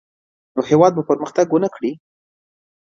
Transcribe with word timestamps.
نو 0.55 0.61
هېواد 0.69 0.91
به 0.95 1.03
پرمختګ 1.09 1.47
ونه 1.49 1.69
کړي. 1.75 1.91